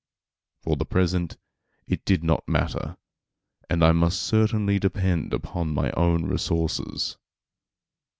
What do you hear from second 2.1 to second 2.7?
not